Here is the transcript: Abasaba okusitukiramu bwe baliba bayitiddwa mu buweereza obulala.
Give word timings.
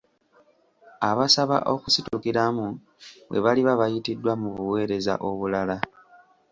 Abasaba 1.09 1.57
okusitukiramu 1.73 2.67
bwe 3.29 3.39
baliba 3.45 3.73
bayitiddwa 3.81 4.33
mu 4.41 4.49
buweereza 4.55 5.13
obulala. 5.29 5.77